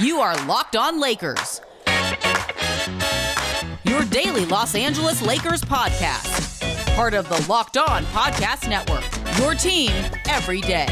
[0.00, 1.60] You are Locked On Lakers,
[3.82, 6.94] your daily Los Angeles Lakers podcast.
[6.94, 9.02] Part of the Locked On Podcast Network,
[9.40, 9.90] your team
[10.28, 10.86] every day.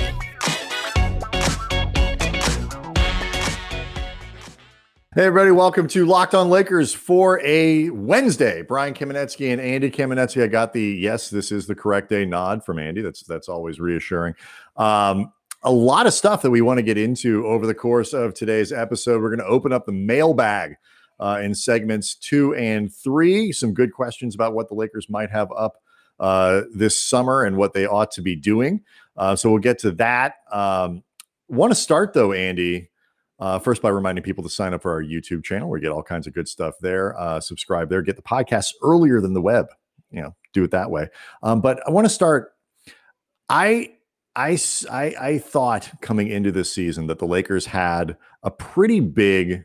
[5.14, 8.62] Hey, everybody, welcome to Locked On Lakers for a Wednesday.
[8.62, 10.42] Brian Kamenetzky and Andy Kamenetzky.
[10.42, 13.02] I got the yes, this is the correct day nod from Andy.
[13.02, 14.34] That's that's always reassuring.
[14.76, 15.32] Um,
[15.62, 18.72] a lot of stuff that we want to get into over the course of today's
[18.72, 19.20] episode.
[19.20, 20.76] We're going to open up the mailbag
[21.18, 23.52] uh, in segments two and three.
[23.52, 25.82] Some good questions about what the Lakers might have up
[26.20, 28.82] uh, this summer and what they ought to be doing.
[29.16, 30.34] Uh, so we'll get to that.
[30.52, 31.02] Um,
[31.48, 32.90] want to start though, Andy
[33.38, 35.68] uh, first, by reminding people to sign up for our YouTube channel.
[35.68, 37.18] We get all kinds of good stuff there.
[37.18, 38.02] Uh, subscribe there.
[38.02, 39.66] Get the podcast earlier than the web.
[40.10, 41.08] You know, do it that way.
[41.42, 42.52] Um, but I want to start.
[43.48, 43.95] I,
[44.36, 44.58] I,
[44.90, 49.64] I, I thought coming into this season that the Lakers had a pretty big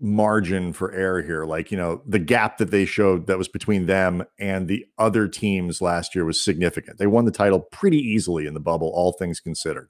[0.00, 1.44] margin for error here.
[1.44, 5.28] Like, you know, the gap that they showed that was between them and the other
[5.28, 6.98] teams last year was significant.
[6.98, 9.88] They won the title pretty easily in the bubble, all things considered.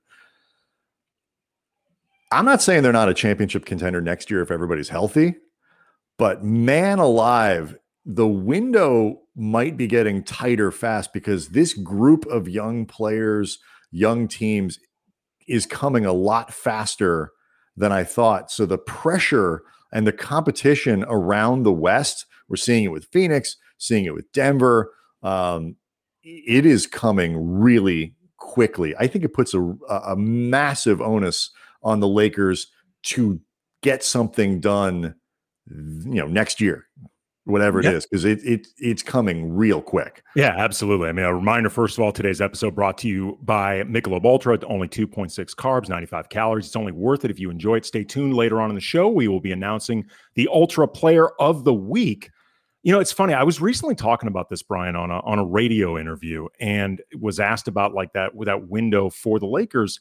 [2.33, 5.37] I'm not saying they're not a championship contender next year if everybody's healthy,
[6.19, 12.85] but man alive, the window might be getting tighter fast because this group of young
[12.87, 13.59] players,
[13.91, 14.79] young teams
[15.47, 17.33] is coming a lot faster
[17.77, 18.51] than I thought.
[18.51, 24.05] So the pressure and the competition around the West, we're seeing it with Phoenix, seeing
[24.05, 24.93] it with Denver.
[25.23, 25.77] Um,
[26.23, 28.95] it is coming really quickly.
[28.99, 31.51] I think it puts a, a massive onus
[31.83, 32.67] on the Lakers
[33.05, 33.41] to
[33.83, 35.15] get something done,
[35.69, 36.87] you know, next year,
[37.49, 40.23] whatever it is, because it, it it's coming real quick.
[40.37, 41.09] Yeah, absolutely.
[41.09, 44.59] I mean, a reminder first of all, today's episode brought to you by Michelob Ultra.
[44.67, 46.67] Only 2.6 carbs, 95 calories.
[46.67, 47.87] It's only worth it if you enjoy it.
[47.87, 49.09] Stay tuned later on in the show.
[49.09, 52.31] We will be announcing the Ultra Player of the Week.
[52.83, 53.35] You know, it's funny.
[53.35, 57.41] I was recently talking about this, Brian, on a on a radio interview, and was
[57.41, 60.01] asked about like that with that window for the Lakers.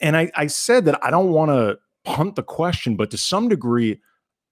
[0.00, 3.48] And I, I said that I don't want to punt the question, but to some
[3.48, 4.00] degree,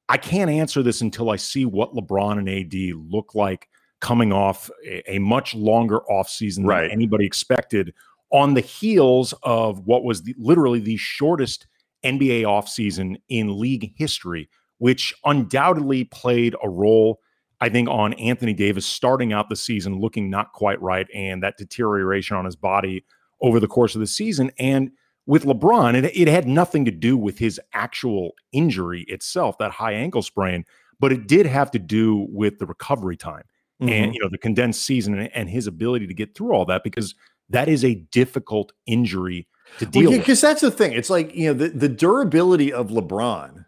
[0.09, 3.69] I can't answer this until I see what LeBron and AD look like
[4.01, 6.83] coming off a, a much longer offseason right.
[6.83, 7.95] than anybody expected
[8.31, 11.67] on the heels of what was the, literally the shortest
[12.05, 17.21] NBA offseason in league history, which undoubtedly played a role,
[17.61, 21.57] I think, on Anthony Davis starting out the season looking not quite right and that
[21.57, 23.05] deterioration on his body
[23.41, 24.51] over the course of the season.
[24.59, 24.91] And
[25.27, 29.93] with LeBron, it, it had nothing to do with his actual injury itself, that high
[29.93, 30.65] ankle sprain,
[31.01, 33.45] but it did have to do with the recovery time
[33.81, 33.93] mm-hmm.
[33.93, 36.83] and you know the condensed season and, and, his ability to get through all that
[36.85, 37.15] because
[37.51, 39.47] that is a difficult injury
[39.79, 40.27] to deal well, yeah, with.
[40.27, 40.93] Because that's the thing.
[40.93, 43.67] It's like you know the, the durability of LeBron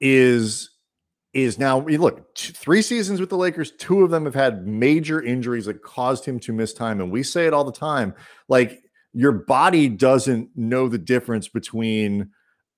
[0.00, 0.70] is
[1.32, 3.72] is now look two, three seasons with the Lakers.
[3.72, 7.22] Two of them have had major injuries that caused him to miss time, and we
[7.22, 8.14] say it all the time.
[8.48, 8.82] Like
[9.16, 12.30] your body doesn't know the difference between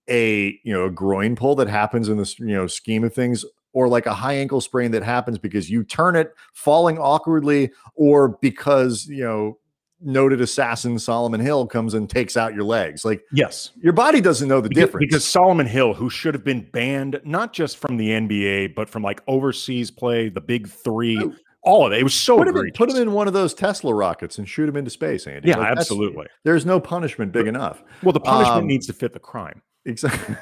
[0.09, 3.45] a you know a groin pull that happens in this you know scheme of things
[3.73, 8.39] or like a high ankle sprain that happens because you turn it falling awkwardly or
[8.41, 9.59] because you know
[10.01, 13.05] noted assassin Solomon Hill comes and takes out your legs.
[13.05, 15.07] Like, yes, your body doesn't know the because, difference.
[15.07, 19.03] Because Solomon Hill, who should have been banned not just from the NBA, but from
[19.03, 22.01] like overseas play, the big three, oh all of it.
[22.01, 24.49] It was so put him, in, put him in one of those Tesla rockets and
[24.49, 25.49] shoot him into space, Andy.
[25.49, 26.27] Yeah, like absolutely.
[26.45, 27.83] There's no punishment big enough.
[28.03, 29.63] Well, the punishment um, needs to fit the crime.
[29.85, 30.37] Exactly.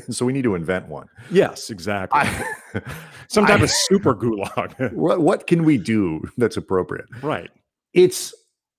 [0.10, 1.06] so we need to invent one.
[1.30, 2.20] Yes, exactly.
[2.20, 2.80] I,
[3.28, 4.92] Some type I, of super gulag.
[4.92, 7.06] what, what can we do that's appropriate?
[7.22, 7.50] Right.
[7.92, 8.34] It's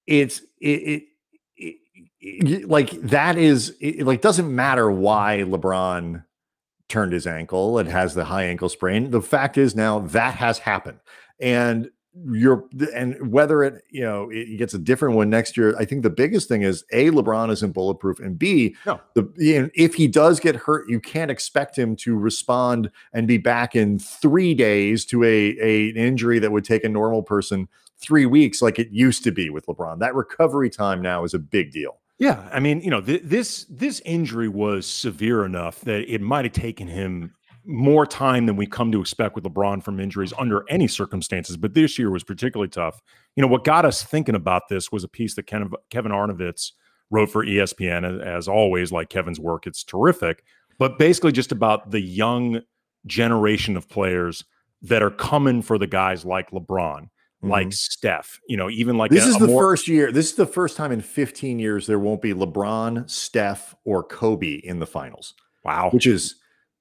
[0.07, 1.03] it's it,
[1.55, 1.75] it,
[2.19, 6.23] it like that is it, like doesn't matter why LeBron
[6.89, 9.11] turned his ankle and has the high ankle sprain.
[9.11, 10.99] The fact is now that has happened
[11.39, 11.89] and
[12.23, 12.63] you're
[12.93, 16.09] and whether it you know it gets a different one next year i think the
[16.09, 18.99] biggest thing is a lebron isn't bulletproof and b no.
[19.15, 23.27] the you know, if he does get hurt you can't expect him to respond and
[23.27, 27.21] be back in three days to a, a an injury that would take a normal
[27.21, 27.67] person
[27.97, 31.39] three weeks like it used to be with lebron that recovery time now is a
[31.39, 36.09] big deal yeah i mean you know th- this this injury was severe enough that
[36.09, 37.34] it might have taken him
[37.65, 41.57] more time than we come to expect with LeBron from injuries under any circumstances.
[41.57, 43.01] But this year was particularly tough.
[43.35, 46.71] You know, what got us thinking about this was a piece that Kevin, Kevin Arnovitz
[47.09, 48.21] wrote for ESPN.
[48.23, 50.43] As always, like Kevin's work, it's terrific.
[50.77, 52.61] But basically, just about the young
[53.05, 54.43] generation of players
[54.81, 57.49] that are coming for the guys like LeBron, mm-hmm.
[57.49, 58.39] like Steph.
[58.47, 60.11] You know, even like this a, is the more- first year.
[60.11, 64.55] This is the first time in 15 years there won't be LeBron, Steph, or Kobe
[64.55, 65.33] in the finals.
[65.63, 65.89] Wow.
[65.91, 66.35] which is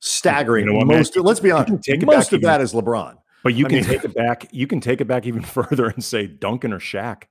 [0.04, 0.66] staggering.
[0.66, 3.16] You know what, most, let's be honest, most of that is LeBron.
[3.42, 4.46] But you I can mean- take it back.
[4.52, 7.24] You can take it back even further and say Duncan or Shaq.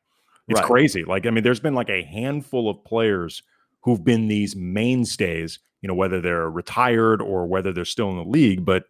[0.47, 0.67] It's Right.
[0.67, 1.03] crazy.
[1.03, 3.43] Like I mean, there's been like a handful of players
[3.83, 5.59] who've been these mainstays.
[5.81, 8.63] You know, whether they're retired or whether they're still in the league.
[8.65, 8.85] But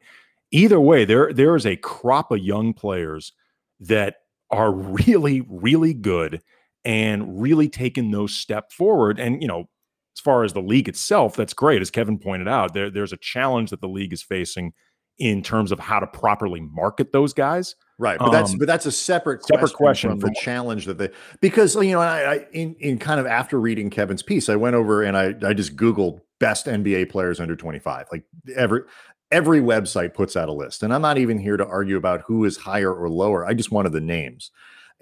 [0.51, 3.33] either way, there there is a crop of young players
[3.79, 4.17] that
[4.51, 4.71] are
[5.07, 6.41] really really good
[6.85, 9.19] and really taking those step forward.
[9.19, 9.69] And you know,
[10.15, 11.81] as far as the league itself, that's great.
[11.81, 14.73] As Kevin pointed out, there there's a challenge that the league is facing
[15.19, 17.75] in terms of how to properly market those guys.
[17.99, 20.97] Right, but that's Um, but that's a separate separate question, question from the challenge that
[20.97, 21.09] they
[21.41, 24.75] because you know I, I in in kind of after reading Kevin's piece, I went
[24.75, 28.07] over and I I just googled best NBA players under twenty five.
[28.11, 28.23] Like
[28.55, 28.81] every
[29.31, 32.45] every website puts out a list, and I'm not even here to argue about who
[32.45, 33.45] is higher or lower.
[33.45, 34.51] I just wanted the names,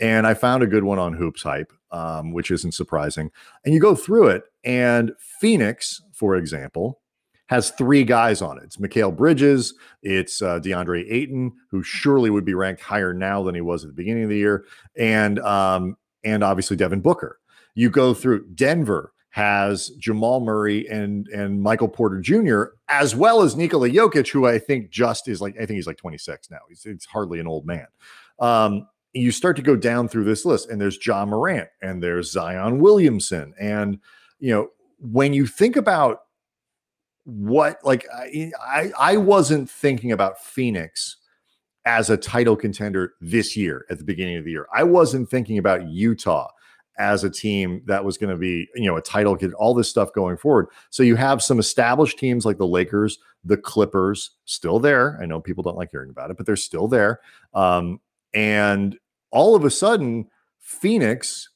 [0.02, 3.32] and I found a good one on Hoops Hype, um, which isn't surprising.
[3.64, 7.00] And you go through it, and Phoenix, for example,
[7.48, 8.64] has three guys on it.
[8.64, 13.56] It's Mikal Bridges, it's uh, DeAndre Ayton, who surely would be ranked higher now than
[13.56, 14.66] he was at the beginning of the year,
[14.98, 17.40] and um, and obviously Devin Booker.
[17.76, 22.64] You go through Denver has Jamal Murray and and Michael Porter Jr.
[22.90, 25.98] as well as Nikola Jokic, who I think just is like I think he's like
[25.98, 26.60] 26 now.
[26.68, 27.88] He's it's hardly an old man.
[28.40, 32.32] Um, you start to go down through this list, and there's Ja Morant, and there's
[32.32, 34.00] Zion Williamson, and
[34.40, 34.70] you know
[35.00, 36.22] when you think about
[37.26, 41.18] what like I, I wasn't thinking about Phoenix
[41.86, 44.68] as a title contender this year at the beginning of the year.
[44.74, 46.50] I wasn't thinking about Utah
[46.98, 49.90] as a team that was going to be, you know, a title kid, all this
[49.90, 50.68] stuff going forward.
[50.90, 55.18] So you have some established teams like the Lakers, the Clippers, still there.
[55.22, 57.20] I know people don't like hearing about it, but they're still there.
[57.54, 58.00] Um,
[58.34, 58.98] and
[59.32, 60.28] all of a sudden,
[60.60, 61.50] Phoenix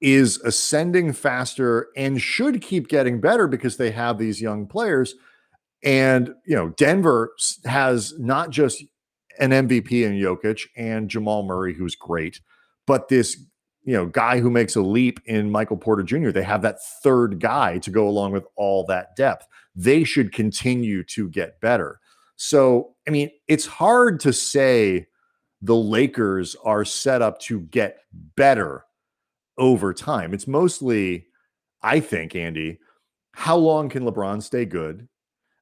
[0.00, 5.14] is ascending faster and should keep getting better because they have these young players.
[5.82, 7.32] And you know, Denver
[7.64, 8.82] has not just
[9.38, 12.40] an MVP in Jokic and Jamal Murray, who's great,
[12.86, 13.36] but this
[13.82, 16.30] you know guy who makes a leap in Michael Porter Jr.
[16.30, 19.46] They have that third guy to go along with all that depth.
[19.74, 22.00] They should continue to get better.
[22.36, 25.06] So, I mean, it's hard to say
[25.62, 27.98] the Lakers are set up to get
[28.36, 28.84] better
[29.58, 30.32] over time.
[30.32, 31.26] It's mostly,
[31.82, 32.78] I think, Andy,
[33.32, 35.08] how long can LeBron stay good?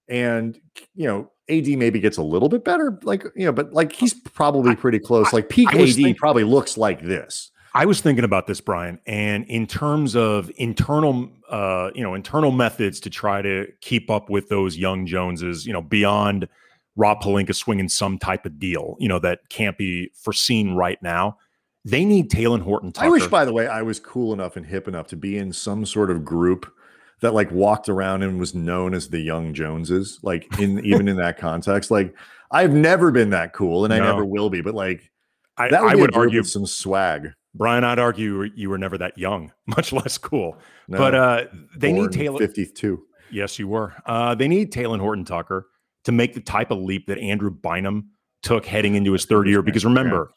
[0.09, 0.59] And
[0.95, 4.15] you know, AD maybe gets a little bit better, like you know, but like he's
[4.15, 5.33] probably pretty close.
[5.33, 7.51] Like peak AD thinking- probably looks like this.
[7.75, 12.51] I was thinking about this, Brian, and in terms of internal, uh, you know, internal
[12.51, 16.49] methods to try to keep up with those young Joneses, you know, beyond
[16.99, 21.39] Rob Pelinka swinging some type of deal, you know, that can't be foreseen right now.
[21.85, 23.07] They need Talen Horton Tucker.
[23.07, 25.53] I wish, by the way, I was cool enough and hip enough to be in
[25.53, 26.71] some sort of group
[27.21, 31.17] that like walked around and was known as the Young Joneses, like in even in
[31.19, 31.93] that context.
[31.93, 32.17] Like
[32.51, 34.61] I've never been that cool, and I never will be.
[34.61, 35.09] But like
[35.57, 37.29] I, that would, I would argue, some swag.
[37.55, 40.59] Brian, I'd argue you were, never that young, much less cool.
[40.89, 41.45] No, but uh,
[41.77, 42.41] they need Taylor.
[42.41, 43.05] fifty-two.
[43.31, 43.95] Yes, you were.
[44.05, 45.69] Uh, they need Talen Horton Tucker
[46.09, 48.09] to make the type of leap that Andrew Bynum
[48.43, 49.61] took heading into his third year.
[49.63, 50.31] Because remember,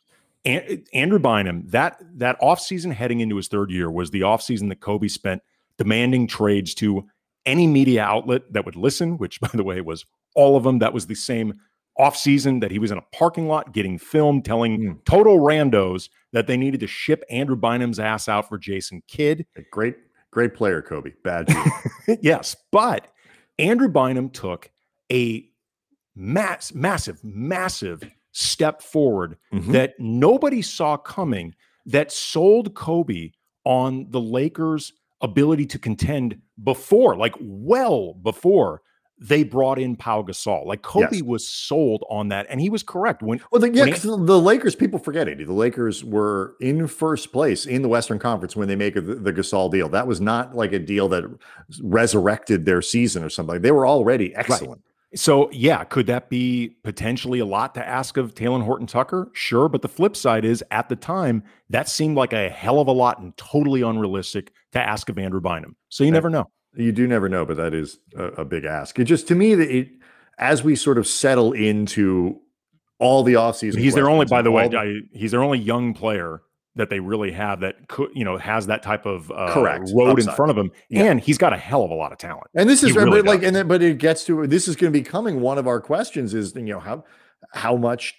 [0.46, 4.82] An- Andrew Bynum, that that offseason heading into his third year was the offseason that
[4.82, 5.42] Kobe spent
[5.78, 7.08] demanding trades to
[7.46, 10.06] any media outlet that would listen, which by the way was
[10.36, 10.80] all of them.
[10.80, 11.60] That was the same
[12.00, 14.92] offseason that he was in a parking lot getting filmed, telling Hmm.
[15.06, 19.46] total randos that they needed to ship Andrew Bynum's ass out for Jason Kidd.
[19.58, 19.96] A great,
[20.32, 21.12] great player, Kobe.
[21.24, 21.48] Bad.
[22.22, 23.08] Yes, but
[23.60, 24.72] Andrew Bynum took
[25.12, 25.48] a
[26.22, 29.72] mass, massive, massive step forward Mhm.
[29.74, 31.54] that nobody saw coming
[31.86, 33.32] that sold Kobe
[33.66, 38.82] on the Lakers' ability to contend before, like well before
[39.24, 40.66] they brought in Pau Gasol.
[40.66, 41.22] Like Kobe Yes.
[41.22, 43.22] was sold on that, and he was correct.
[43.22, 45.46] When Well, the, yeah, When he- the Lakers, people forget it.
[45.46, 49.32] The Lakers were in first place in the Western Conference when they make the, the
[49.34, 49.90] Gasol deal.
[49.90, 51.24] That was not like a deal that
[51.84, 53.62] resurrected their season or something.
[53.62, 54.82] They were already excellent.
[55.14, 59.30] So, yeah, could that be potentially a lot to ask of Talen Horton Tucker?
[59.34, 59.68] Sure.
[59.68, 62.94] But the flip side is at the time, that seemed like a hell of a
[62.94, 65.76] lot and totally unrealistic to ask of Andrew Bynum.
[65.90, 66.46] So you never know.
[66.76, 68.98] You do never know, but that is a, a big ask.
[69.00, 69.90] It just to me that it,
[70.38, 72.40] as we sort of settle into
[72.98, 75.94] all the offseason, He's their only, by the way, all I, he's their only young
[75.94, 76.42] player
[76.76, 79.90] that they really have that could, you know, has that type of uh, Correct.
[79.94, 80.72] road in front of him.
[80.90, 81.04] Yeah.
[81.04, 82.48] And he's got a hell of a lot of talent.
[82.56, 83.48] And this is really like, does.
[83.48, 85.42] and then, but it gets to this is going to be coming.
[85.42, 87.04] One of our questions is, you know, how
[87.54, 88.16] how much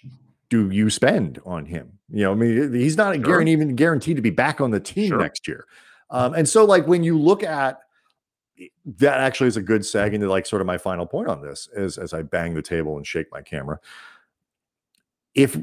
[0.49, 1.97] do you spend on him?
[2.09, 5.09] You know, I mean, he's not guaranteed even guaranteed to be back on the team
[5.09, 5.17] Sure.
[5.17, 5.65] next year.
[6.11, 7.79] Um, and so, like, when you look at
[8.85, 11.67] that actually is a good seg into like sort of my final point on this
[11.75, 13.79] as as I bang the table and shake my camera.
[15.35, 15.57] If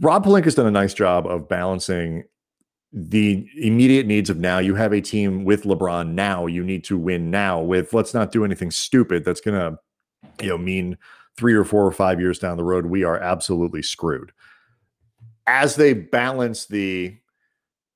[0.00, 2.24] Rob Pelinka's done a nice job of balancing
[2.92, 4.58] the immediate needs of now.
[4.58, 6.46] You have a team with LeBron now.
[6.46, 7.60] You need to win now.
[7.60, 9.78] With let's not do anything stupid that's going to,
[10.42, 10.98] you know, mean
[11.36, 14.32] three or four or five years down the road we are absolutely screwed.
[15.46, 17.16] As they balance the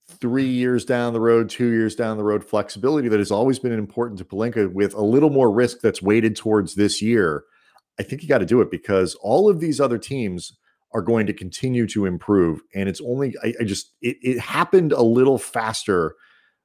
[0.07, 3.73] three years down the road, two years down the road flexibility that has always been
[3.73, 7.45] important to Pelinka with a little more risk that's weighted towards this year.
[7.99, 10.57] I think you got to do it because all of these other teams
[10.95, 12.63] are going to continue to improve.
[12.75, 16.15] And it's only, I, I just, it, it happened a little faster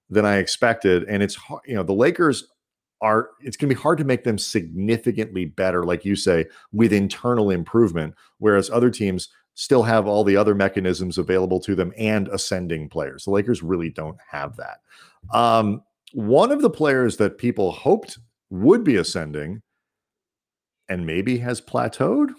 [0.09, 1.03] than I expected.
[1.09, 2.47] And it's, you know, the Lakers
[3.01, 6.93] are, it's going to be hard to make them significantly better, like you say, with
[6.93, 12.27] internal improvement, whereas other teams still have all the other mechanisms available to them and
[12.29, 13.25] ascending players.
[13.25, 14.79] The Lakers really don't have that.
[15.33, 15.81] Um,
[16.13, 18.19] one of the players that people hoped
[18.49, 19.61] would be ascending
[20.87, 22.29] and maybe has plateaued,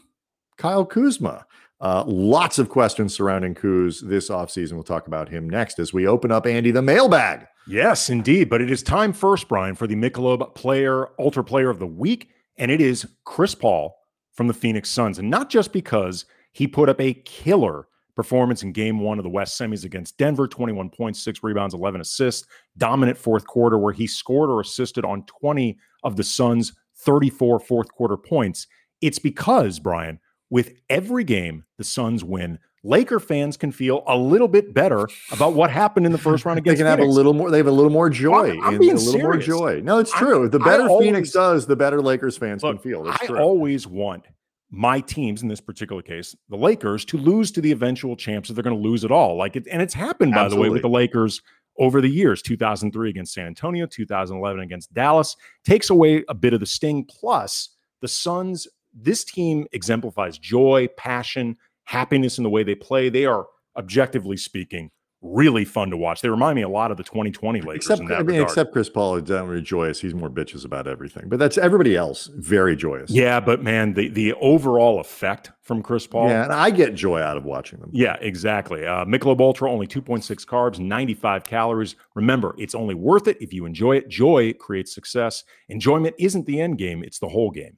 [0.57, 1.47] Kyle Kuzma.
[1.81, 4.75] Uh, lots of questions surrounding Kuz this offseason.
[4.75, 7.47] We'll talk about him next as we open up, Andy, the mailbag.
[7.67, 8.51] Yes, indeed.
[8.51, 12.29] But it is time first, Brian, for the Michelob Player Ultra Player of the Week.
[12.59, 13.97] And it is Chris Paul
[14.33, 15.19] from the Phoenix Suns.
[15.19, 19.31] And not just because he put up a killer performance in game one of the
[19.31, 22.47] West semis against Denver 21 points, six rebounds, 11 assists,
[22.77, 27.91] dominant fourth quarter, where he scored or assisted on 20 of the Suns' 34 fourth
[27.93, 28.67] quarter points.
[29.01, 34.49] It's because, Brian, with every game the Suns win, Laker fans can feel a little
[34.49, 36.79] bit better about what happened in the first round against.
[36.79, 37.01] they can Phoenix.
[37.03, 37.51] have a little more.
[37.51, 38.53] They have a little more joy.
[38.53, 39.49] I'm, I'm and being a little serious.
[39.49, 39.81] more joy.
[39.83, 40.43] No, it's true.
[40.43, 43.05] I'm- the better always- Phoenix does, the better Lakers fans Look, can feel.
[43.05, 43.39] That's I true.
[43.39, 44.27] always want
[44.71, 48.55] my teams in this particular case, the Lakers, to lose to the eventual champs if
[48.57, 49.37] they're going to lose it all.
[49.37, 51.43] Like it, and it's happened by the way with the Lakers
[51.79, 56.61] over the years 2003 against San Antonio, 2011 against Dallas takes away a bit of
[56.61, 57.05] the sting.
[57.05, 63.09] Plus, the Suns, this team exemplifies joy, passion, happiness in the way they play.
[63.09, 64.91] They are objectively speaking
[65.23, 66.23] really fun to watch.
[66.23, 68.43] They remind me a lot of the 2020 Lakers Except, I mean, regard.
[68.43, 70.01] except Chris Paul is downright joyous.
[70.01, 72.31] He's more bitches about everything, but that's everybody else.
[72.37, 73.11] Very joyous.
[73.11, 76.29] yeah, but man, the the overall effect from Chris Paul.
[76.29, 77.91] yeah, and I get joy out of watching them.
[77.93, 78.87] Yeah, exactly.
[78.87, 81.97] Uh, Michelob Ultra, only 2.6 carbs, 95 calories.
[82.15, 84.09] Remember, it's only worth it if you enjoy it.
[84.09, 85.45] Joy creates success.
[85.69, 87.77] Enjoyment isn't the end game, it's the whole game.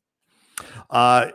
[0.90, 1.28] Uh,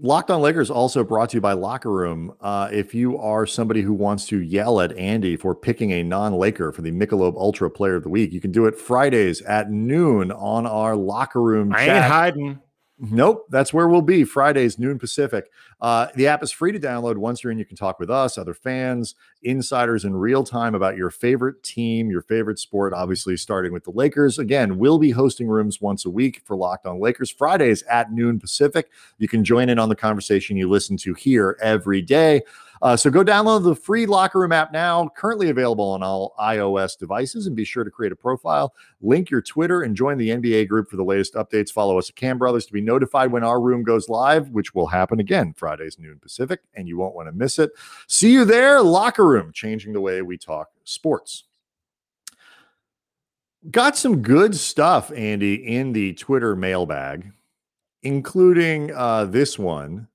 [0.00, 2.32] Locked on Lakers also brought to you by Locker Room.
[2.40, 6.72] Uh, if you are somebody who wants to yell at Andy for picking a non-Laker
[6.72, 10.32] for the Michelob Ultra Player of the Week, you can do it Fridays at noon
[10.32, 11.96] on our Locker Room I chat.
[11.96, 12.60] ain't hiding.
[13.04, 15.50] Nope, that's where we'll be Fridays, noon Pacific.
[15.80, 17.16] Uh, the app is free to download.
[17.16, 20.96] Once you're in, you can talk with us, other fans, insiders in real time about
[20.96, 22.92] your favorite team, your favorite sport.
[22.94, 24.38] Obviously, starting with the Lakers.
[24.38, 28.38] Again, we'll be hosting rooms once a week for Locked On Lakers, Fridays at noon
[28.38, 28.88] Pacific.
[29.18, 32.42] You can join in on the conversation you listen to here every day.
[32.82, 36.98] Uh, so go download the free Locker Room app now, currently available on all iOS
[36.98, 40.66] devices, and be sure to create a profile, link your Twitter, and join the NBA
[40.66, 41.70] group for the latest updates.
[41.70, 44.88] Follow us at Kam Brothers to be notified when our room goes live, which will
[44.88, 47.70] happen again Fridays noon Pacific, and you won't want to miss it.
[48.08, 51.44] See you there, Locker Room, changing the way we talk sports.
[53.70, 57.30] Got some good stuff, Andy, in the Twitter mailbag,
[58.02, 60.08] including uh, this one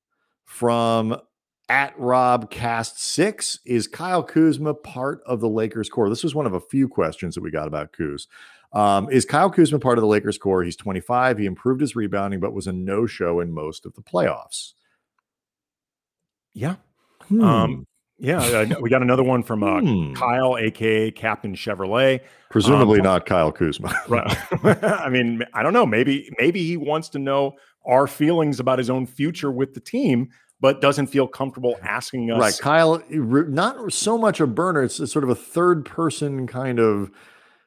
[0.44, 1.18] from
[1.70, 3.60] at Rob Cast Six.
[3.66, 6.10] Is Kyle Kuzma part of the Lakers core?
[6.10, 8.28] This was one of a few questions that we got about Kuz.
[8.74, 10.64] Um, is Kyle Kuzma part of the Lakers core?
[10.64, 11.38] He's 25.
[11.38, 14.74] He improved his rebounding, but was a no-show in most of the playoffs.
[16.54, 16.76] Yeah.
[17.28, 17.44] Hmm.
[17.44, 18.40] Um, yeah.
[18.40, 20.14] uh, we got another one from uh, Hmm.
[20.14, 22.22] Kyle, aka Captain Chevrolet.
[22.50, 23.94] Presumably um, not Kyle Kuzma.
[24.08, 24.38] Right.
[24.84, 25.86] I mean, I don't know.
[25.86, 27.56] Maybe maybe he wants to know
[27.86, 32.40] our feelings about his own future with the team, but doesn't feel comfortable asking us.
[32.40, 34.84] Right, Kyle, not so much a burner.
[34.84, 37.12] It's a sort of a third person kind of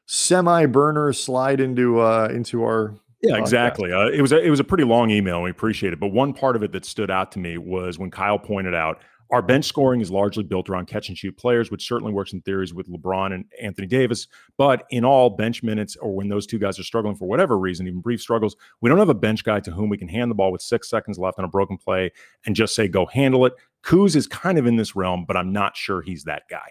[0.05, 3.93] semi burner slide into uh into our Yeah, exactly.
[3.93, 5.35] Uh, it was a, it was a pretty long email.
[5.35, 7.97] and We appreciate it, but one part of it that stood out to me was
[7.97, 8.99] when Kyle pointed out
[9.31, 12.41] our bench scoring is largely built around catch and shoot players, which certainly works in
[12.41, 14.27] theories with LeBron and Anthony Davis.
[14.57, 17.87] But in all bench minutes, or when those two guys are struggling for whatever reason,
[17.87, 20.35] even brief struggles, we don't have a bench guy to whom we can hand the
[20.35, 22.11] ball with six seconds left on a broken play
[22.45, 25.53] and just say, "Go handle it." Kuz is kind of in this realm, but I'm
[25.53, 26.69] not sure he's that guy.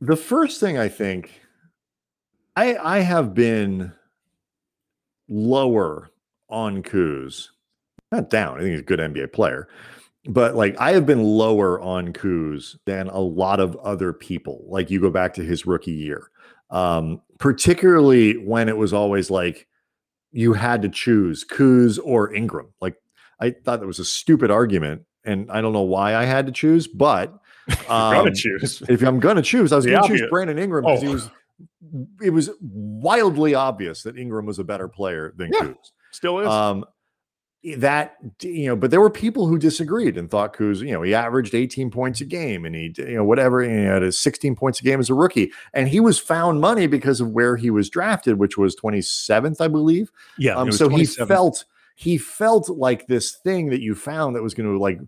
[0.00, 1.42] The first thing I think
[2.56, 3.92] I I have been
[5.28, 6.10] lower
[6.48, 7.48] on Kuz.
[8.10, 8.56] Not down.
[8.56, 9.68] I think he's a good NBA player.
[10.28, 14.64] But like I have been lower on Kuz than a lot of other people.
[14.68, 16.30] Like you go back to his rookie year.
[16.70, 19.66] um, particularly when it was always like
[20.32, 22.68] you had to choose Kuz or Ingram.
[22.80, 22.96] Like
[23.40, 26.52] I thought that was a stupid argument, and I don't know why I had to
[26.52, 27.30] choose, but
[27.88, 28.82] um, gonna choose.
[28.88, 31.06] If I'm gonna choose, I was gonna choose Brandon Ingram because oh.
[31.06, 31.30] he was
[32.22, 35.76] it was wildly obvious that Ingram was a better player than yeah, Kuz.
[36.10, 36.48] Still is.
[36.48, 36.84] Um,
[37.76, 41.14] that you know, but there were people who disagreed and thought Kuz, you know, he
[41.14, 44.82] averaged 18 points a game and he, you know, whatever, he had 16 points a
[44.82, 48.38] game as a rookie, and he was found money because of where he was drafted,
[48.38, 50.10] which was 27th, I believe.
[50.38, 50.56] Yeah.
[50.56, 54.70] Um, so he felt he felt like this thing that you found that was going
[54.72, 55.00] to like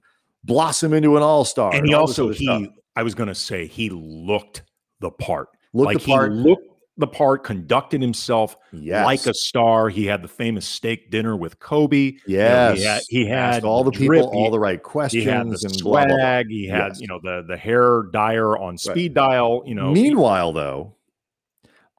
[0.45, 2.45] blossom into an all star, and he also he.
[2.45, 2.65] Stuff.
[2.97, 4.63] I was going to say he looked
[4.99, 5.49] the part.
[5.73, 6.33] Looked like the part.
[6.33, 6.70] He looked
[7.01, 9.05] the part, conducted himself yes.
[9.05, 9.89] like a star.
[9.89, 12.15] He had the famous steak dinner with Kobe.
[12.27, 14.23] Yes, you know, he had, he had all the drip.
[14.23, 15.25] people all the right questions.
[15.25, 16.09] He had the and swag.
[16.09, 17.01] Blah, blah, He had yes.
[17.01, 19.31] you know the the hair dyer on speed right.
[19.31, 19.63] dial.
[19.67, 19.91] You know.
[19.91, 20.95] Meanwhile, though,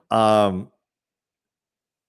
[0.09, 0.71] um,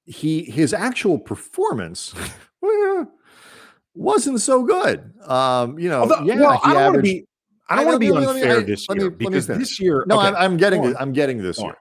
[0.04, 2.14] he his actual performance
[3.94, 5.12] wasn't so good.
[5.26, 7.04] Um, you know, Although, yeah, well, he I averaged.
[7.04, 7.26] Be,
[7.68, 10.04] I don't want to be unfair me, this year me, because this year.
[10.06, 10.28] No, okay.
[10.28, 10.82] I'm, I'm, getting.
[10.82, 11.74] This, I'm getting this year.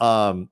[0.00, 0.48] Um,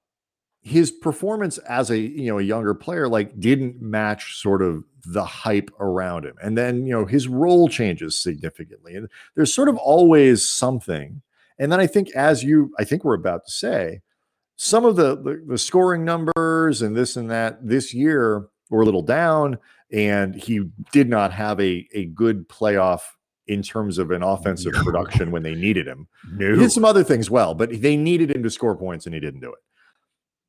[0.62, 5.24] his performance as a you know a younger player like didn't match sort of the
[5.24, 9.76] hype around him, and then you know his role changes significantly, and there's sort of
[9.76, 11.22] always something.
[11.58, 14.00] And then I think, as you, I think we're about to say,
[14.54, 18.84] some of the, the, the scoring numbers and this and that this year were a
[18.84, 19.58] little down,
[19.90, 23.00] and he did not have a a good playoff
[23.48, 26.06] in terms of an offensive production when they needed him.
[26.32, 26.52] No.
[26.52, 29.20] He did some other things well, but they needed him to score points and he
[29.20, 29.58] didn't do it.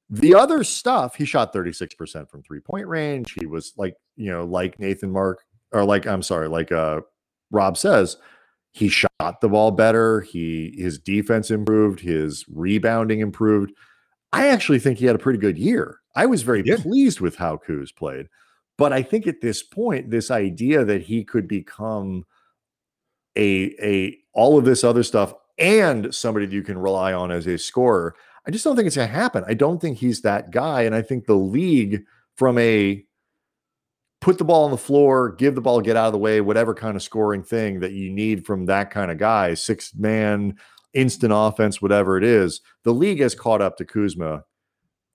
[0.10, 3.36] The other stuff, he shot 36% from three point range.
[3.40, 7.02] He was like, you know, like Nathan Mark, or like, I'm sorry, like uh,
[7.52, 8.18] Rob says,
[8.72, 10.22] he shot the ball better.
[10.22, 13.72] He his defense improved, his rebounding improved.
[14.32, 16.00] I actually think he had a pretty good year.
[16.16, 18.28] I was very pleased with how Kuz played.
[18.78, 22.26] But I think at this point, this idea that he could become
[23.38, 27.46] a a all of this other stuff and somebody that you can rely on as
[27.48, 28.16] a scorer.
[28.48, 29.44] I just don't think it's going to happen.
[29.48, 32.04] I don't think he's that guy, and I think the league
[32.36, 33.04] from a
[34.22, 36.74] put the ball on the floor, give the ball, get out of the way, whatever
[36.74, 40.58] kind of scoring thing that you need from that kind of guy, six man,
[40.94, 42.62] instant offense, whatever it is.
[42.84, 44.44] The league has caught up to Kuzma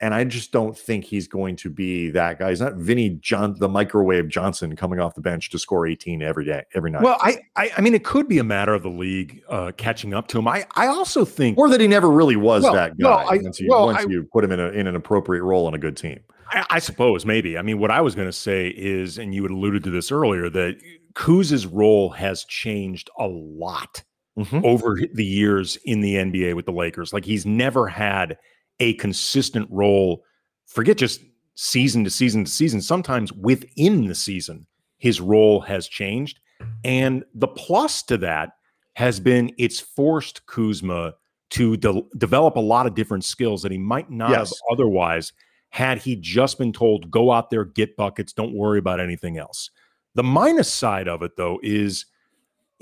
[0.04, 2.50] and I just don't think he's going to be that guy.
[2.50, 6.44] He's not Vinny John, the microwave Johnson coming off the bench to score 18 every
[6.44, 7.00] day, every night.
[7.00, 10.12] Well, I, I, I mean, it could be a matter of the league uh, catching
[10.12, 10.46] up to him.
[10.46, 13.38] I, I also think, or that he never really was well, that guy well, I,
[13.38, 15.72] once, you, well, once I, you put him in, a, in an appropriate role on
[15.72, 16.20] a good team.
[16.50, 17.56] I, I suppose maybe.
[17.56, 20.12] I mean, what I was going to say is, and you had alluded to this
[20.12, 20.76] earlier, that
[21.14, 24.04] Kuz's role has changed a lot
[24.38, 24.60] mm-hmm.
[24.66, 27.14] over the years in the NBA with the Lakers.
[27.14, 28.36] Like he's never had
[28.80, 30.24] a consistent role
[30.66, 31.22] forget just
[31.54, 34.66] season to season to season, sometimes within the season,
[34.98, 36.40] his role has changed.
[36.82, 38.50] And the plus to that
[38.94, 41.14] has been it's forced Kuzma
[41.50, 44.50] to de- develop a lot of different skills that he might not yes.
[44.50, 45.32] have otherwise
[45.70, 49.70] had he just been told, go out there, get buckets, don't worry about anything else.
[50.14, 52.06] The minus side of it, though, is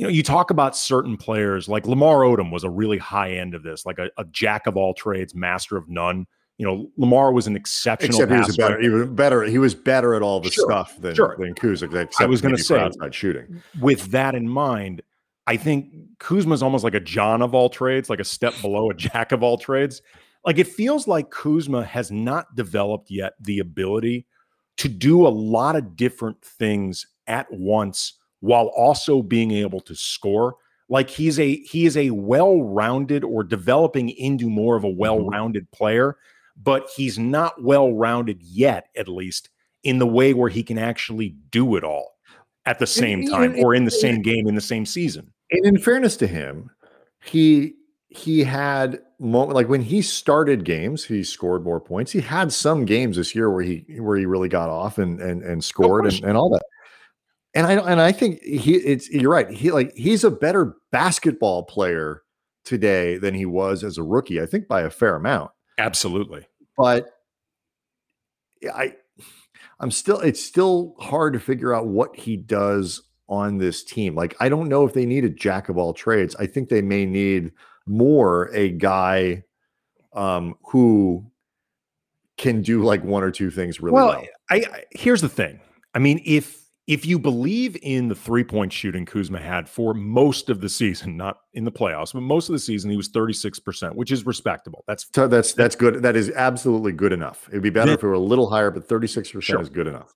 [0.02, 3.54] you know, you talk about certain players like Lamar Odom was a really high end
[3.54, 6.26] of this, like a, a jack of all trades, master of none
[6.58, 8.20] you know, Lamar was an exceptional.
[8.20, 8.80] Except he was better.
[8.80, 9.42] He was better.
[9.42, 11.34] He was better at all the sure, stuff than sure.
[11.38, 12.06] than Kuzma.
[12.20, 13.62] I was going to say outside shooting.
[13.80, 15.02] With that in mind,
[15.46, 18.94] I think Kuzma's almost like a John of all trades, like a step below a
[18.94, 20.02] Jack of all trades.
[20.44, 24.26] Like it feels like Kuzma has not developed yet the ability
[24.76, 30.54] to do a lot of different things at once while also being able to score
[30.88, 34.98] like he's a he is a well-rounded or developing into more of a mm-hmm.
[34.98, 36.16] well-rounded player
[36.56, 39.50] but he's not well rounded yet, at least
[39.82, 42.16] in the way where he can actually do it all
[42.66, 45.32] at the same time or in the same game in the same season.
[45.50, 46.70] And in fairness to him,
[47.24, 47.74] he
[48.08, 52.12] he had moment like when he started games, he scored more points.
[52.12, 55.42] He had some games this year where he where he really got off and and
[55.42, 56.62] and scored and, and all that.
[57.54, 59.50] And I and I think he it's you're right.
[59.50, 62.22] He like he's a better basketball player
[62.64, 65.50] today than he was as a rookie, I think by a fair amount.
[65.78, 66.46] Absolutely.
[66.76, 67.10] But
[68.74, 68.94] I
[69.80, 74.14] I'm still it's still hard to figure out what he does on this team.
[74.14, 76.34] Like I don't know if they need a jack of all trades.
[76.36, 77.52] I think they may need
[77.86, 79.42] more a guy
[80.14, 81.26] um who
[82.38, 84.08] can do like one or two things really well.
[84.08, 84.24] well.
[84.50, 85.60] I, I here's the thing.
[85.94, 90.50] I mean, if if you believe in the three point shooting Kuzma had for most
[90.50, 93.94] of the season, not in the playoffs, but most of the season, he was 36%,
[93.94, 94.82] which is respectable.
[94.88, 96.02] That's so that's that's good.
[96.02, 97.48] That is absolutely good enough.
[97.50, 99.60] It'd be better The- if it were a little higher, but 36% Sure.
[99.60, 100.12] is good enough.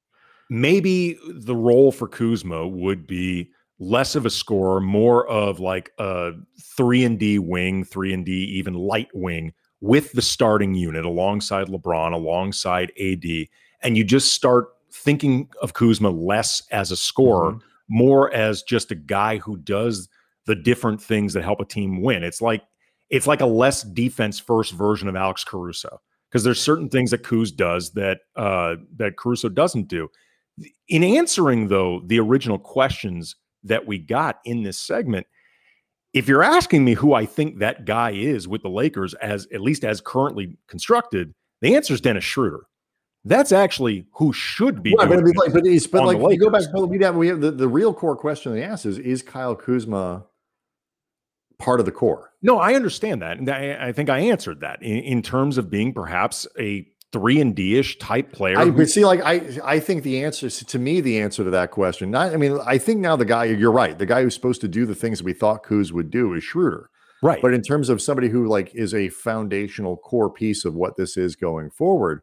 [0.49, 6.33] maybe the role for Kuzma would be less of a scorer, more of like a
[6.77, 11.67] three and D wing, three and D, even light wing with the starting unit alongside
[11.69, 13.49] LeBron, alongside AD.
[13.83, 18.97] And you just start thinking of Kuzma less as a scorer, more as just a
[18.97, 20.09] guy who does
[20.47, 22.23] the different things that help a team win.
[22.23, 22.63] It's like
[23.11, 27.23] it's like a less defense first version of Alex Caruso because there's certain things that
[27.23, 30.09] Kuz does that uh, that Caruso doesn't do.
[30.89, 35.27] In answering though the original questions that we got in this segment,
[36.13, 39.61] if you're asking me who I think that guy is with the Lakers as at
[39.61, 42.67] least as currently constructed, the answer is Dennis Schroeder.
[43.27, 44.95] That's actually who should be.
[44.97, 47.51] Right, but, be like, but, but like, you go back, we have, we have the,
[47.51, 50.25] the real core question they ask is, is Kyle Kuzma
[51.59, 52.31] part of the core?
[52.41, 55.69] No, I understand that, and I, I think I answered that in, in terms of
[55.69, 58.59] being perhaps a three and D ish type player.
[58.59, 61.73] I, but see, like I, I think the answer to me, the answer to that
[61.73, 62.13] question.
[62.13, 63.99] Not, I mean, I think now the guy, you're right.
[63.99, 66.91] The guy who's supposed to do the things we thought Kuz would do is Schroeder.
[67.23, 70.97] right, But in terms of somebody who like is a foundational core piece of what
[70.97, 72.23] this is going forward,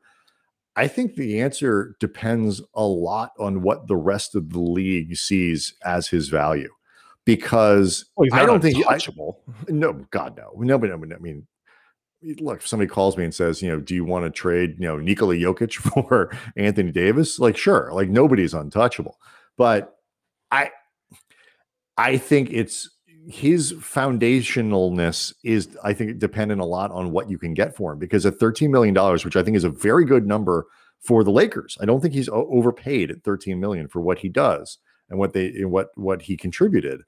[0.75, 5.73] I think the answer depends a lot on what the rest of the league sees
[5.85, 6.69] as his value.
[7.25, 9.39] Because Well, I don't think I, untouchable.
[9.69, 10.51] no, God, no.
[10.57, 11.47] Nobody, I mean,
[12.39, 14.87] look, if somebody calls me and says, you know, do you want to trade, you
[14.87, 15.73] know, Nikola Jokic
[16.09, 17.39] for Anthony Davis?
[17.39, 19.19] Like, sure, like nobody's untouchable.
[19.57, 19.95] But
[20.51, 20.71] I,
[21.97, 22.89] I think it's
[23.27, 27.99] his foundationalness is, I think, dependent a lot on what you can get for him
[27.99, 30.65] because at $13 million, which I think is a very good number
[30.99, 34.77] for the Lakers, I don't think he's overpaid at 13 million for what he does
[35.09, 37.01] and what they, what, what he contributed.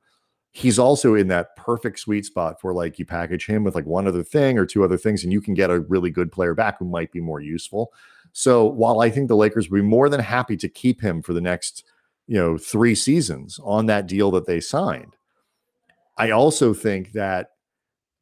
[0.51, 4.07] He's also in that perfect sweet spot for like you package him with like one
[4.07, 6.79] other thing or two other things and you can get a really good player back
[6.79, 7.91] who might be more useful.
[8.31, 11.33] So while i think the lakers would be more than happy to keep him for
[11.33, 11.83] the next
[12.27, 15.15] you know three seasons on that deal that they signed
[16.17, 17.51] i also think that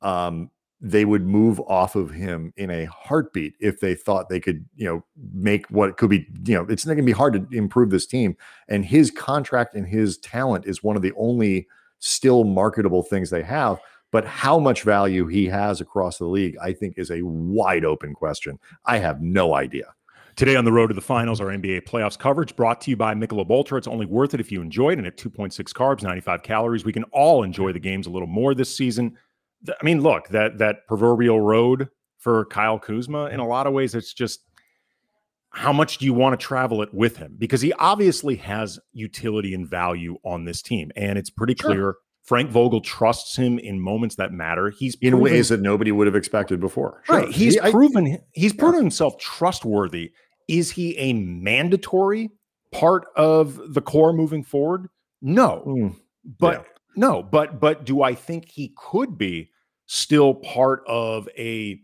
[0.02, 0.50] um
[0.84, 4.86] they would move off of him in a heartbeat if they thought they could, you
[4.86, 5.02] know,
[5.34, 8.06] make what could be, you know, it's not going to be hard to improve this
[8.06, 8.36] team.
[8.68, 13.44] And his contract and his talent is one of the only still marketable things they
[13.44, 13.80] have.
[14.12, 18.14] But how much value he has across the league, I think, is a wide open
[18.14, 18.60] question.
[18.86, 19.96] I have no idea.
[20.36, 23.14] Today on the road to the finals, our NBA playoffs coverage brought to you by
[23.14, 23.78] Michelob Ultra.
[23.78, 24.98] It's only worth it if you enjoy it.
[24.98, 28.56] And at 2.6 carbs, 95 calories, we can all enjoy the games a little more
[28.56, 29.16] this season.
[29.70, 33.94] I mean, look, that that proverbial road for Kyle Kuzma, in a lot of ways,
[33.96, 34.42] it's just
[35.52, 37.36] how much do you want to travel it with him?
[37.38, 40.92] Because he obviously has utility and value on this team.
[40.96, 41.70] And it's pretty Sure.
[41.72, 44.70] clear Frank Vogel trusts him in moments that matter.
[44.72, 47.04] He's In ways that nobody would have expected before.
[47.08, 47.26] Right.
[47.26, 47.32] Sure.
[47.32, 50.12] He's He- I- proven he's proven himself trustworthy.
[50.48, 52.30] Is he a mandatory
[52.72, 54.88] part of the core moving forward?
[55.22, 55.64] No.
[55.68, 55.96] Mm,
[56.40, 56.68] But yeah.
[56.96, 59.50] no, but but do I think he could be
[59.86, 61.80] still part of a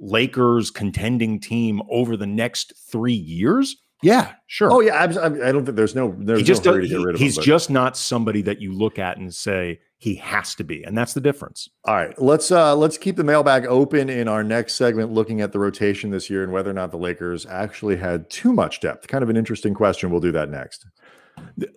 [0.00, 3.76] Lakers contending team over the next 3 years?
[4.02, 4.72] Yeah, sure.
[4.72, 7.04] Oh yeah, I, I don't think there's no there's he just no hurry to get
[7.04, 7.40] rid of he's him.
[7.42, 10.82] but- just not somebody that you look at and say he has to be.
[10.82, 11.68] And that's the difference.
[11.84, 15.52] All right, let's uh let's keep the mailbag open in our next segment, looking at
[15.52, 19.06] the rotation this year and whether or not the Lakers actually had too much depth.
[19.08, 20.10] Kind of an interesting question.
[20.10, 20.86] We'll do that next.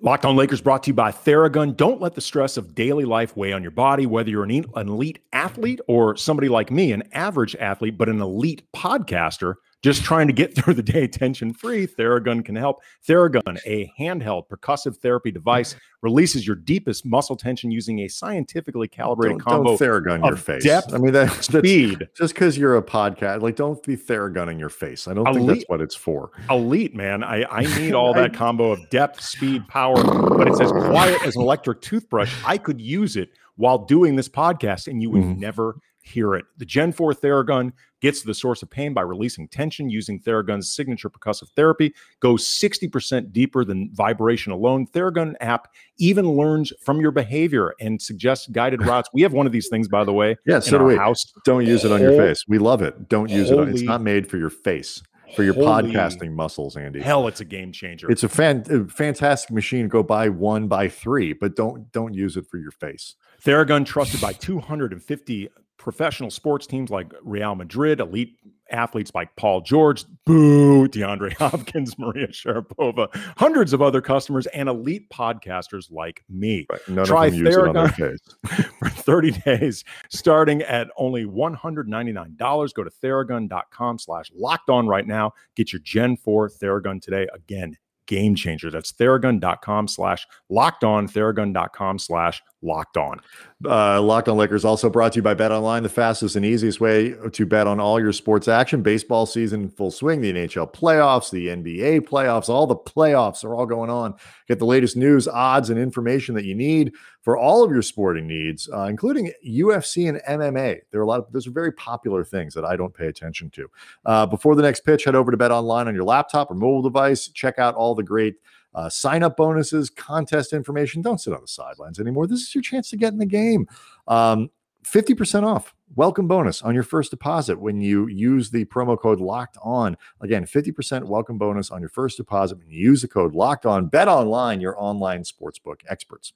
[0.02, 1.76] Locked on Lakers brought to you by Theragun.
[1.76, 4.88] Don't let the stress of daily life weigh on your body, whether you're an, an
[4.88, 10.28] elite athlete or somebody like me, an average athlete, but an elite podcaster just trying
[10.28, 11.86] to get through the day tension free.
[11.86, 12.82] Theragun can help.
[13.08, 19.38] Theragun, a handheld percussive therapy device, releases your deepest muscle tension using a scientifically calibrated
[19.40, 20.64] Don't, combo don't Theragun your of face.
[20.64, 22.08] depth, I mean, that, that's speed.
[22.18, 23.42] just because you're a podcast.
[23.42, 25.08] Like, don't be Theragunning your face.
[25.08, 26.32] I don't think that's what it's for.
[26.50, 27.24] elite, man.
[27.24, 29.96] I, I need all that combo of depth, speed, power,
[30.30, 32.34] but it's as quiet as an electric toothbrush.
[32.46, 35.38] I could use it while doing this podcast and you would Mhm.
[35.38, 36.46] never hear it.
[36.58, 37.72] The Gen 4 Theragun
[38.04, 42.46] gets to the source of pain by releasing tension using Theragun's signature percussive therapy, goes
[42.46, 44.86] 60% deeper than vibration alone.
[44.86, 49.10] Theragun app even learns from your behavior and suggests guided routes.
[49.14, 50.98] We have one of these things, by the way, Yeah, so do we.
[50.98, 51.24] house.
[51.46, 52.44] Don't use it on your face.
[52.48, 53.08] We love it.
[53.08, 53.58] Don't use it.
[53.58, 55.02] On, it's not made for your face.
[55.38, 57.02] For your Holy podcasting muscles, Andy.
[57.02, 58.12] Hell, it's a game changer.
[58.12, 59.88] It's a fan, a fantastic machine.
[59.88, 63.16] Go buy one, buy three, but don't don't use it for your face.
[63.44, 65.50] Theragun trusted by 250
[65.84, 68.38] professional sports teams like Real Madrid, elite
[68.72, 75.10] athletes like Paul George, boo, DeAndre Hopkins, Maria Sharapova, hundreds of other customers, and elite
[75.10, 76.66] podcasters like me.
[76.72, 76.80] Right.
[76.88, 78.18] None Try of them Theragun
[78.80, 82.74] for 30 days, starting at only $199.
[82.74, 85.34] Go to theragun.com slash locked on right now.
[85.56, 87.28] Get your Gen 4 Theragun today.
[87.34, 88.72] Again, game changer.
[88.72, 93.20] That's theragun.com slash locked on, theragun.com slash locked on.
[93.66, 96.80] Uh, locked on Lakers also brought to you by Bet Online, the fastest and easiest
[96.80, 98.82] way to bet on all your sports action.
[98.82, 103.56] Baseball season in full swing, the NHL playoffs, the NBA playoffs, all the playoffs are
[103.56, 104.16] all going on.
[104.48, 108.28] Get the latest news, odds, and information that you need for all of your sporting
[108.28, 110.80] needs, uh, including UFC and MMA.
[110.92, 113.50] There are a lot of those are very popular things that I don't pay attention
[113.52, 113.72] to.
[114.06, 116.82] Uh, before the next pitch, head over to Bet Online on your laptop or mobile
[116.82, 117.30] device.
[117.30, 118.36] Check out all the great
[118.76, 121.02] uh, sign up bonuses, contest information.
[121.02, 122.28] Don't sit on the sidelines anymore.
[122.28, 123.68] This is your chance to get in the game.
[124.08, 124.50] Um,
[124.84, 129.58] 50% off welcome bonus on your first deposit when you use the promo code locked
[129.62, 133.66] on again 50% welcome bonus on your first deposit when you use the code locked
[133.66, 136.34] on bet online your online sportsbook experts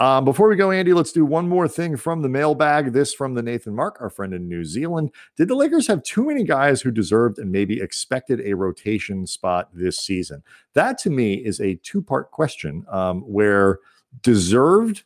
[0.00, 2.94] um, before we go, Andy, let's do one more thing from the mailbag.
[2.94, 5.10] This from the Nathan Mark, our friend in New Zealand.
[5.36, 9.68] Did the Lakers have too many guys who deserved and maybe expected a rotation spot
[9.74, 10.42] this season?
[10.72, 13.80] That to me is a two part question um, where
[14.22, 15.04] deserved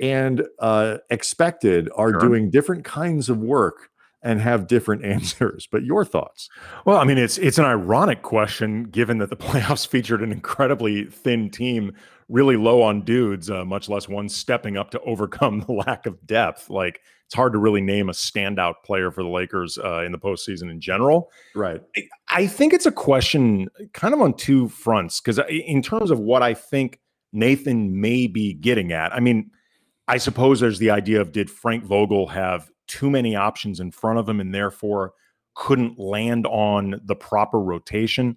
[0.00, 2.18] and uh, expected are sure.
[2.18, 3.91] doing different kinds of work
[4.22, 5.68] and have different answers.
[5.70, 6.48] But your thoughts?
[6.84, 11.04] Well, I mean, it's it's an ironic question given that the playoffs featured an incredibly
[11.04, 11.92] thin team
[12.28, 16.26] really low on dudes, uh, much less one stepping up to overcome the lack of
[16.26, 16.70] depth.
[16.70, 20.18] Like it's hard to really name a standout player for the Lakers uh, in the
[20.18, 21.30] postseason in general.
[21.54, 21.80] Right.
[21.96, 26.18] I, I think it's a question kind of on two fronts because in terms of
[26.18, 27.00] what I think
[27.32, 29.50] Nathan may be getting at, I mean,
[30.08, 34.18] I suppose there's the idea of did Frank Vogel have too many options in front
[34.18, 35.14] of him and therefore
[35.54, 38.36] couldn't land on the proper rotation?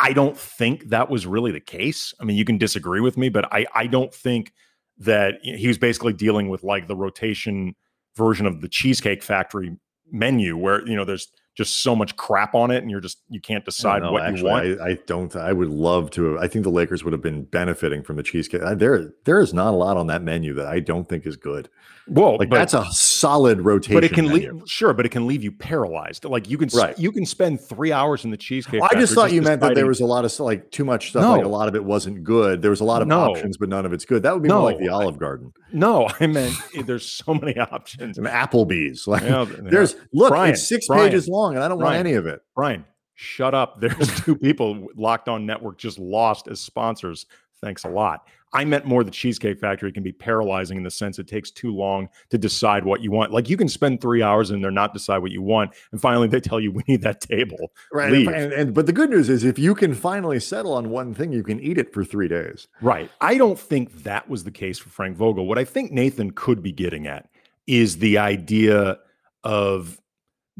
[0.00, 2.12] I don't think that was really the case.
[2.20, 4.52] I mean, you can disagree with me, but I I don't think
[4.98, 7.74] that he was basically dealing with like the rotation
[8.16, 9.76] version of the Cheesecake Factory
[10.10, 13.40] menu, where you know there's just so much crap on it, and you're just you
[13.40, 14.80] can't decide know, what actually, you want.
[14.80, 15.36] I, I, don't.
[15.36, 16.38] I would love to.
[16.38, 18.62] I think the Lakers would have been benefiting from the cheesecake.
[18.76, 21.68] There, there is not a lot on that menu that I don't think is good.
[22.08, 22.84] Well, like but, that's a
[23.24, 23.94] solid rotation.
[23.94, 26.24] But it can leave sure, but it can leave you paralyzed.
[26.24, 26.98] Like you can right.
[26.98, 28.80] you can spend three hours in the cheesecake.
[28.80, 30.84] Well, I just thought just you meant that there was a lot of like too
[30.84, 31.22] much stuff.
[31.22, 31.32] No.
[31.32, 32.62] Like a lot of it wasn't good.
[32.62, 33.30] There was a lot of no.
[33.30, 34.22] options, but none of it's good.
[34.22, 34.60] That would be no.
[34.60, 35.52] more like the Olive Garden.
[35.72, 38.18] No, I meant eh, there's so many options.
[38.18, 39.06] And Applebee's.
[39.14, 42.08] Like yeah, there's look, Brian, it's six Brian, pages long, and I don't Brian, want
[42.08, 42.40] any of it.
[42.56, 42.84] Brian,
[43.14, 43.80] shut up.
[43.80, 47.26] There's two people Locked On Network just lost as sponsors.
[47.64, 48.28] Thanks a lot.
[48.52, 51.74] I meant more the Cheesecake Factory can be paralyzing in the sense it takes too
[51.74, 53.32] long to decide what you want.
[53.32, 56.28] Like you can spend three hours and they're not decide what you want, and finally
[56.28, 57.72] they tell you we need that table.
[57.90, 58.12] Right.
[58.12, 61.14] And, and, and, but the good news is if you can finally settle on one
[61.14, 62.68] thing, you can eat it for three days.
[62.82, 63.10] Right.
[63.22, 65.46] I don't think that was the case for Frank Vogel.
[65.46, 67.30] What I think Nathan could be getting at
[67.66, 68.98] is the idea
[69.42, 69.98] of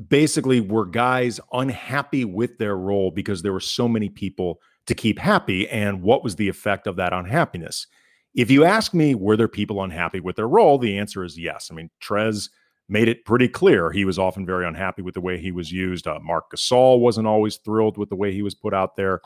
[0.08, 5.18] basically were guys unhappy with their role because there were so many people to keep
[5.18, 7.86] happy and what was the effect of that unhappiness
[8.34, 10.78] if you ask me were there people unhappy with their role?
[10.78, 11.68] The answer is yes.
[11.70, 12.50] I mean trez
[12.88, 13.90] made it pretty clear.
[13.90, 16.06] He was often very unhappy with the way he was used.
[16.06, 19.20] Uh, marc gasol wasn't always thrilled with the way he was put out there.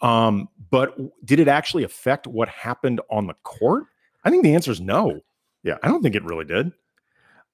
[0.00, 3.84] Um, but did it actually affect what happened on the court?
[4.24, 5.20] I think the answer is no.
[5.62, 6.72] Yeah i don't think it really did.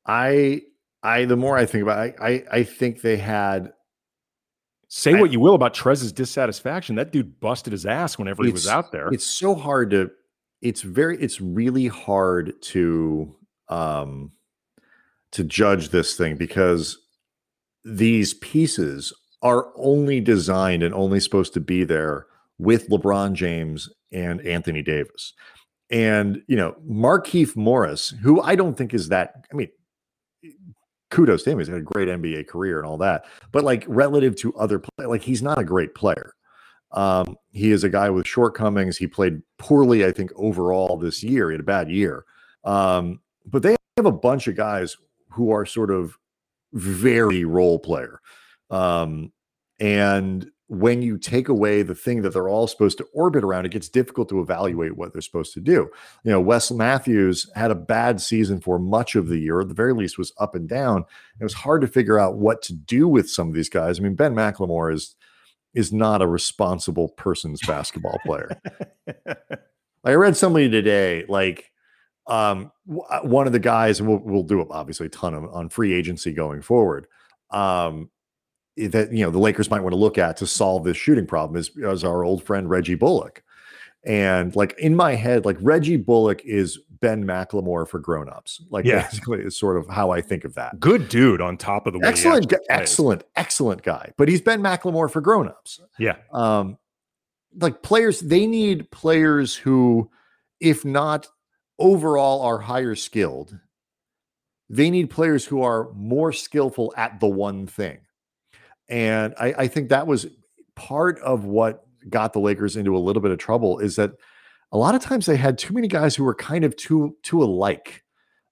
[0.07, 0.63] I
[1.03, 3.73] I the more I think about it, I, I think they had
[4.95, 6.95] say I, what you will about Trez's dissatisfaction.
[6.95, 9.09] That dude busted his ass whenever he was out there.
[9.09, 10.11] It's so hard to
[10.63, 13.35] it's very it's really hard to
[13.69, 14.31] um
[15.33, 16.97] to judge this thing because
[17.85, 22.27] these pieces are only designed and only supposed to be there
[22.59, 25.35] with LeBron James and Anthony Davis.
[25.91, 29.69] And, you know, Markieff Morris, who I don't think is that, I mean,
[31.15, 31.59] kudos to him.
[31.59, 33.25] He's had a great NBA career and all that.
[33.53, 36.35] But like relative to other players, like he's not a great player.
[36.91, 38.97] Um, he is a guy with shortcomings.
[38.97, 41.51] He played poorly, I think, overall this year.
[41.51, 42.25] He had a bad year.
[42.65, 44.97] Um, but they have a bunch of guys
[45.31, 46.19] who are sort of
[46.73, 48.21] very role player.
[48.71, 49.33] Um,
[49.79, 53.73] and when you take away the thing that they're all supposed to orbit around, it
[53.73, 55.91] gets difficult to evaluate what they're supposed to do.
[56.25, 59.75] You know, Wes Matthews had a bad season for much of the year, at the
[59.75, 61.05] very least, was up and down.
[61.39, 63.99] It was hard to figure out what to do with some of these guys.
[63.99, 65.17] I mean, Ben McLemore is
[65.75, 68.61] is not a responsible person's basketball player.
[70.05, 71.73] I read somebody today, like
[72.27, 72.71] um,
[73.11, 75.93] uh, one of the guys, and we'll we'll do obviously a ton of on free
[75.93, 77.07] agency going forward.
[77.51, 78.11] Um,
[78.77, 81.59] that you know the Lakers might want to look at to solve this shooting problem
[81.59, 83.43] is, is our old friend Reggie Bullock.
[84.05, 88.63] And like in my head, like Reggie Bullock is Ben McLemore for grown-ups.
[88.71, 89.03] Like Yeah.
[89.03, 90.79] basically is sort of how I think of that.
[90.81, 94.13] Good dude on top of the Excellent, gu- excellent, excellent guy.
[94.19, 95.81] But he's Ben McLemore for grown-ups.
[95.99, 96.17] Yeah.
[96.33, 96.77] Um,
[97.61, 100.11] like players, they need players who,
[100.61, 101.29] if not
[101.79, 103.59] overall, are higher skilled.
[104.69, 107.99] They need players who are more skillful at the one thing.
[108.89, 110.27] And I, I think that was
[110.75, 114.13] part of what got the Lakers into a little bit of trouble is that
[114.73, 117.43] a lot of times they had too many guys who were kind of too too
[117.43, 118.03] alike.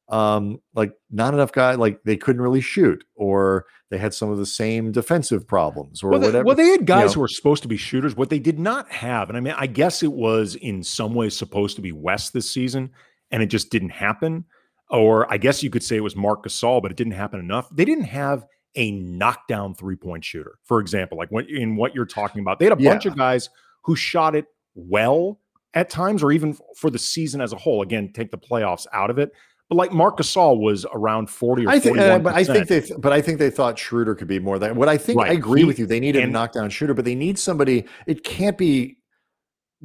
[0.08, 4.36] Um, like not enough guy, like they couldn't really shoot, or they had some of
[4.36, 6.44] the same defensive problems, or well, they, whatever.
[6.44, 7.14] well, they had guys know.
[7.14, 8.14] who were supposed to be shooters.
[8.14, 11.36] What they did not have, and I mean, I guess it was in some ways
[11.36, 12.90] supposed to be Wes this season,
[13.30, 14.44] and it just didn't happen.
[14.90, 17.68] Or I guess you could say it was Marc Gasol, but it didn't happen enough.
[17.72, 22.06] They didn't have a knockdown three point shooter, for example, like what in what you're
[22.06, 22.58] talking about.
[22.58, 23.10] They had a bunch Yeah.
[23.12, 23.48] of guys
[23.84, 25.40] who shot it well
[25.74, 27.82] at times, or even for the season as a whole.
[27.82, 29.32] Again, take the playoffs out of it.
[29.68, 32.80] But like Marc Gasol was around 40 or I think, uh, but I think they,
[32.82, 35.18] th- but I think they thought Schroeder could be more than what I think.
[35.20, 35.86] I agree He- with you.
[35.86, 37.86] They needed a knockdown shooter, but they need somebody.
[38.06, 38.98] It can't be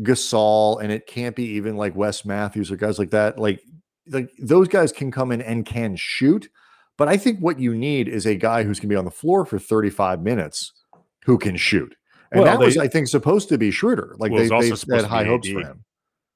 [0.01, 3.39] Gasol, and it can't be even like Wes Matthews or guys like that.
[3.39, 3.61] Like,
[4.09, 6.49] like those guys can come in and can shoot,
[6.97, 9.11] but I think what you need is a guy who's going to be on the
[9.11, 10.73] floor for 35 minutes
[11.25, 11.95] who can shoot.
[12.31, 14.15] And Well, that was, I think, supposed to be Schroeder.
[14.17, 15.53] Like Well, they, they had high hopes AD.
[15.53, 15.83] for him.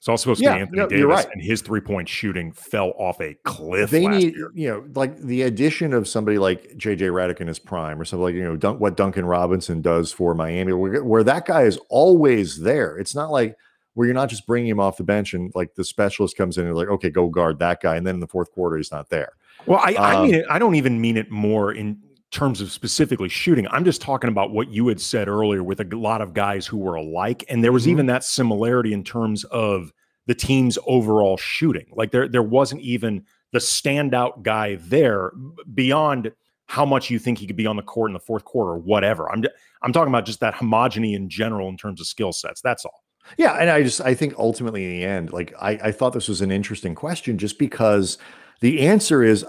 [0.02, 1.28] It's also supposed to be Anthony no, Davis, right.
[1.32, 3.91] and his three point shooting fell off a cliff.
[3.91, 4.52] they last need year.
[4.56, 8.24] you know like the addition of somebody like JJ Redick in his prime or something
[8.24, 11.78] like you know Dun- what Duncan Robinson does for Miami where, where that guy is
[11.89, 13.56] always there it's not like
[13.93, 16.65] where you're not just bringing him off the bench and like the specialist comes in
[16.65, 19.08] and like okay go guard that guy and then in the fourth quarter he's not
[19.10, 19.34] there
[19.65, 20.45] Well, I, I Um, mean it.
[20.50, 22.00] I don't even mean it more in
[22.32, 23.67] terms of specifically shooting.
[23.71, 26.78] I'm just talking about what you had said earlier with a lot of guys who
[26.78, 27.89] were alike, and there was Mhm.
[27.91, 29.91] even that similarity in terms of
[30.28, 31.88] the team's overall shooting.
[31.91, 35.32] Like there, there wasn't even the standout guy there
[35.74, 36.32] beyond
[36.67, 38.78] how much you think he could be on the court in the fourth quarter or
[38.78, 39.30] whatever.
[39.30, 39.43] I'm,
[39.82, 42.62] I'm talking about just that homogeny in general in terms of skill sets.
[42.62, 43.04] That's all.
[43.38, 46.30] Yeah, and I just I think ultimately in the end, like I, I thought this
[46.30, 48.17] was an interesting question just because
[48.62, 49.45] the answer is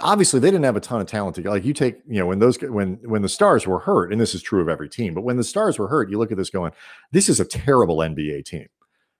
[0.00, 2.38] obviously they didn't have a ton of talent to like you take you know when
[2.38, 5.22] those when when the stars were hurt and this is true of every team but
[5.22, 6.72] when the stars were hurt you look at this going
[7.12, 8.66] this is a terrible nba team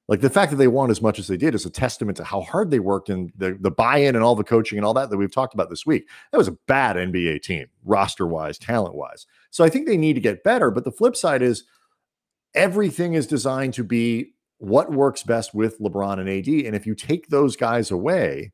[0.06, 2.24] like the fact that they won as much as they did is a testament to
[2.24, 5.10] how hard they worked and the, the buy-in and all the coaching and all that
[5.10, 8.94] that we've talked about this week that was a bad nba team roster wise talent
[8.94, 11.64] wise so i think they need to get better but the flip side is
[12.54, 16.66] everything is designed to be what works best with LeBron and AD.
[16.66, 18.52] And if you take those guys away,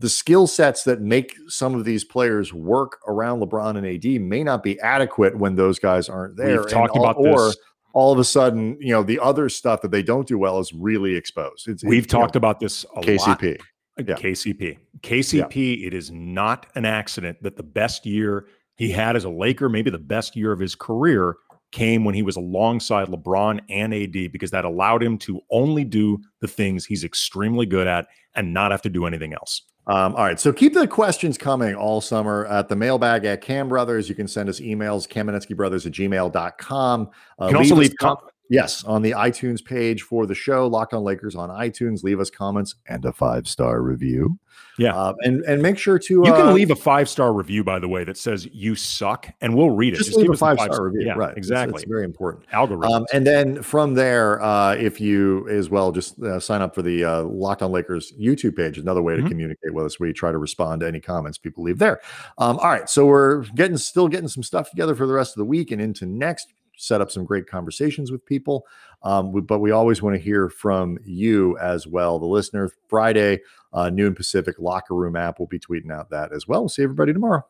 [0.00, 4.42] the skill sets that make some of these players work around LeBron and AD may
[4.42, 6.62] not be adequate when those guys aren't there.
[6.62, 7.56] We've talked all- about or this.
[7.92, 10.72] all of a sudden, you know, the other stuff that they don't do well is
[10.72, 11.68] really exposed.
[11.68, 13.04] It's, We've it's, you know, talked about this a lot.
[13.04, 13.60] KCP.
[13.60, 14.14] Uh, yeah.
[14.14, 14.78] KCP.
[15.02, 19.68] KCP, it is not an accident that the best year he had as a Laker,
[19.68, 21.36] maybe the best year of his career,
[21.72, 26.18] came when he was alongside LeBron and AD because that allowed him to only do
[26.40, 29.62] the things he's extremely good at and not have to do anything else.
[29.86, 30.38] Um, all right.
[30.38, 34.08] So keep the questions coming all summer at the mailbag at Kam Brothers.
[34.08, 37.10] You can send us emails, kamenetzky at gmail.com.
[37.40, 40.66] Uh, You can also leave com- com- yes, on the iTunes page for the show,
[40.66, 42.02] Locked on Lakers on iTunes.
[42.02, 44.38] Leave us comments and a five star review.
[44.78, 44.96] Yeah.
[44.96, 46.14] Um, and, and make sure to.
[46.14, 49.28] You uh, can leave a five star review, by the way, that says you suck,
[49.40, 49.98] and we'll read it.
[49.98, 51.06] just, leave a five star review.
[51.06, 51.36] Yeah, right.
[51.36, 51.82] Exactly.
[51.82, 52.46] It's, very important.
[52.52, 52.90] Algorithm.
[52.90, 56.82] Um, and then from there, uh, if you as well just uh, sign up for
[56.82, 59.28] the uh, Locked On Lakers YouTube page, another way to Mhm.
[59.28, 60.00] communicate with us.
[60.00, 62.00] We try to respond to any comments people leave there.
[62.38, 65.40] Um, all right, so we're getting still getting some stuff together for the rest of
[65.40, 66.52] the week and into next.
[66.80, 68.64] Set up some great conversations with people,
[69.02, 72.70] um, we- but we always want to hear from you as well, the listener.
[72.88, 73.40] Friday,
[73.72, 75.38] uh, noon Pacific locker room app.
[75.38, 76.62] We'll be tweeting out that as well.
[76.62, 77.44] We'll see everybody tomorrow.